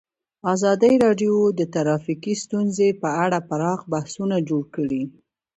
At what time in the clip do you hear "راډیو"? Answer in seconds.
1.05-1.35